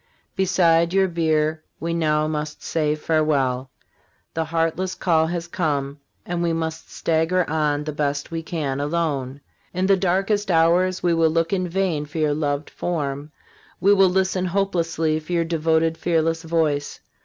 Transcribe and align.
Beside 0.35 0.95
your 0.95 1.07
bier 1.07 1.63
we 1.79 1.93
now 1.93 2.27
must 2.27 2.63
say 2.63 2.95
farewell. 2.95 3.69
The 4.33 4.45
heartless 4.45 4.95
call 4.95 5.27
has 5.27 5.45
come, 5.47 5.99
and 6.25 6.41
we 6.41 6.53
must 6.53 6.91
stagger 6.91 7.47
on 7.47 7.83
the 7.83 7.91
best 7.91 8.31
we 8.31 8.41
can 8.41 8.79
alone. 8.79 9.41
In 9.75 9.85
the 9.85 9.95
darkest 9.95 10.49
hours 10.49 11.03
we 11.03 11.13
will 11.13 11.29
look 11.29 11.53
in 11.53 11.69
vain 11.69 12.07
for 12.07 12.17
your 12.17 12.33
loved 12.33 12.71
form, 12.71 13.31
we 13.79 13.93
will 13.93 14.09
listen 14.09 14.45
hopelessly 14.45 15.19
for 15.19 15.33
your 15.33 15.45
devoted, 15.45 15.99
fearless 15.99 16.41
voice. 16.41 16.99